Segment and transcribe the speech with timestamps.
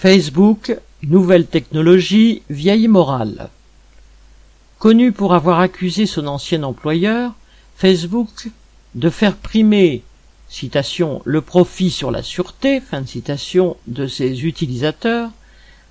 [0.00, 3.48] Facebook, nouvelle technologie, vieille morale.
[4.78, 7.32] Connu pour avoir accusé son ancien employeur,
[7.74, 8.50] Facebook,
[8.94, 10.04] de faire primer,
[10.48, 15.30] citation, le profit sur la sûreté, fin de citation, de ses utilisateurs,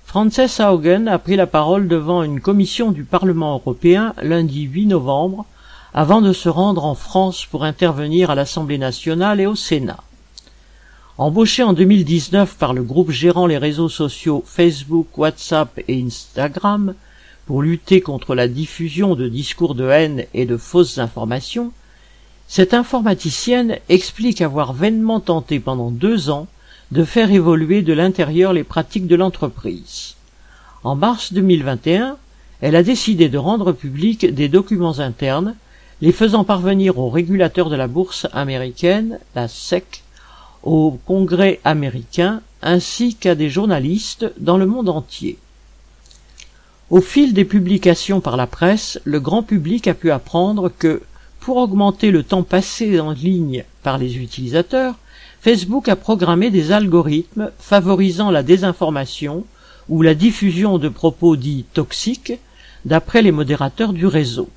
[0.06, 5.44] Frances Haugen a pris la parole devant une commission du Parlement européen lundi 8 novembre
[5.92, 10.02] avant de se rendre en France pour intervenir à l'Assemblée nationale et au Sénat.
[11.20, 16.94] Embauché en 2019 par le groupe gérant les réseaux sociaux Facebook, WhatsApp et Instagram
[17.44, 21.72] pour lutter contre la diffusion de discours de haine et de fausses informations,
[22.46, 26.46] cette informaticienne explique avoir vainement tenté pendant deux ans
[26.92, 30.14] de faire évoluer de l'intérieur les pratiques de l'entreprise.
[30.84, 32.16] En mars 2021,
[32.60, 35.56] elle a décidé de rendre public des documents internes,
[36.00, 40.04] les faisant parvenir au régulateur de la bourse américaine, la SEC,
[40.62, 45.38] au Congrès américain, ainsi qu'à des journalistes dans le monde entier.
[46.90, 51.02] Au fil des publications par la presse, le grand public a pu apprendre que,
[51.40, 54.94] pour augmenter le temps passé en ligne par les utilisateurs,
[55.40, 59.44] Facebook a programmé des algorithmes favorisant la désinformation
[59.88, 62.32] ou la diffusion de propos dits toxiques
[62.84, 64.48] d'après les modérateurs du réseau.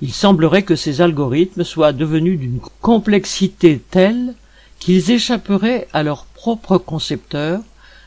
[0.00, 4.34] Il semblerait que ces algorithmes soient devenus d'une complexité telle
[4.82, 7.60] qu'ils échapperaient à leurs propres concepteurs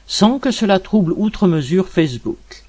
[0.07, 2.63] sans que cela trouble outre mesure Facebook.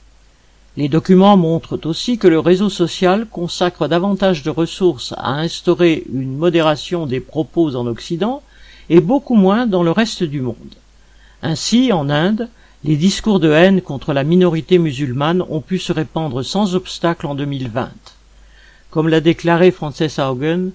[0.76, 6.36] Les documents montrent aussi que le réseau social consacre davantage de ressources à instaurer une
[6.36, 8.42] modération des propos en Occident
[8.90, 10.76] et beaucoup moins dans le reste du monde.
[11.42, 12.48] Ainsi, en Inde,
[12.84, 17.34] les discours de haine contre la minorité musulmane ont pu se répandre sans obstacle en
[17.34, 17.90] 2020.
[18.90, 20.70] Comme l'a déclaré Frances Haugen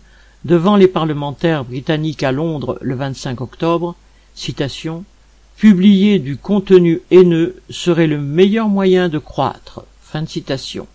[0.45, 3.95] devant les parlementaires britanniques à Londres le 25 octobre,
[4.34, 5.06] citation,
[5.61, 9.83] Publier du contenu haineux serait le meilleur moyen de croître.
[10.02, 10.88] Fin de citation.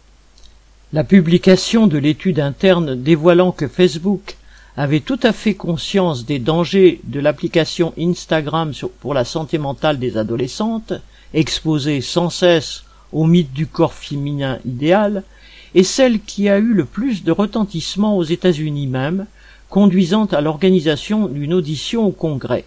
[0.92, 4.36] La publication de l'étude interne dévoilant que Facebook
[4.76, 10.16] avait tout à fait conscience des dangers de l'application Instagram pour la santé mentale des
[10.16, 10.94] adolescentes,
[11.32, 12.82] exposées sans cesse
[13.12, 15.22] au mythe du corps féminin idéal,
[15.76, 19.26] est celle qui a eu le plus de retentissement aux États-Unis même,
[19.68, 22.64] conduisant à l'organisation d'une audition au Congrès.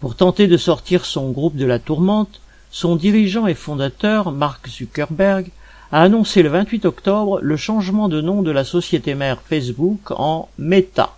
[0.00, 5.50] Pour tenter de sortir son groupe de la tourmente, son dirigeant et fondateur, Mark Zuckerberg,
[5.92, 10.48] a annoncé le 28 octobre le changement de nom de la société mère Facebook en
[10.58, 11.16] Meta.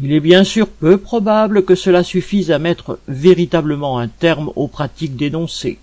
[0.00, 4.68] Il est bien sûr peu probable que cela suffise à mettre véritablement un terme aux
[4.68, 5.78] pratiques dénoncées.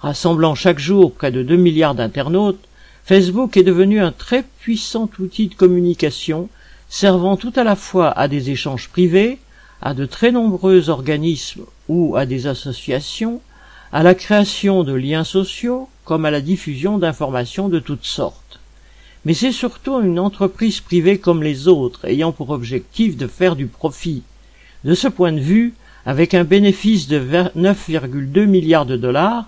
[0.00, 2.64] Rassemblant chaque jour près de 2 milliards d'internautes,
[3.04, 6.48] Facebook est devenu un très puissant outil de communication
[6.88, 9.38] servant tout à la fois à des échanges privés,
[9.82, 13.40] à de très nombreux organismes ou à des associations,
[13.92, 18.60] à la création de liens sociaux, comme à la diffusion d'informations de toutes sortes.
[19.24, 23.66] Mais c'est surtout une entreprise privée comme les autres, ayant pour objectif de faire du
[23.66, 24.22] profit.
[24.84, 25.74] De ce point de vue,
[26.04, 29.46] avec un bénéfice de 9,2 milliards de dollars,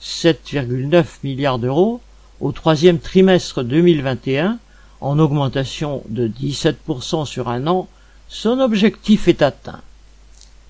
[0.00, 2.00] 7,9 milliards d'euros,
[2.40, 4.58] au troisième trimestre 2021,
[5.00, 7.88] en augmentation de 17% sur un an,
[8.28, 9.80] son objectif est atteint.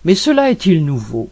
[0.05, 1.31] Mais cela est-il nouveau?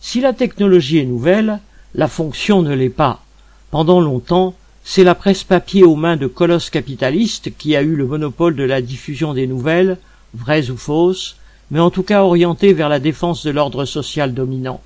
[0.00, 1.60] Si la technologie est nouvelle,
[1.94, 3.22] la fonction ne l'est pas.
[3.70, 8.06] Pendant longtemps, c'est la presse papier aux mains de colosses capitalistes qui a eu le
[8.06, 9.96] monopole de la diffusion des nouvelles,
[10.34, 11.36] vraies ou fausses,
[11.70, 14.82] mais en tout cas orientées vers la défense de l'ordre social dominant.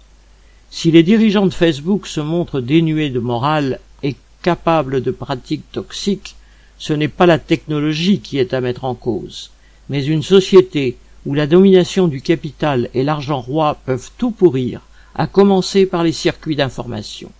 [0.70, 6.36] Si les dirigeants de Facebook se montrent dénués de morale et capables de pratiques toxiques,
[6.78, 9.50] ce n'est pas la technologie qui est à mettre en cause,
[9.88, 10.96] mais une société
[11.26, 14.80] où la domination du capital et l'argent roi peuvent tout pourrir,
[15.14, 17.30] à commencer par les circuits d'information.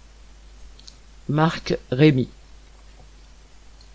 [1.29, 2.29] Marc Rémy.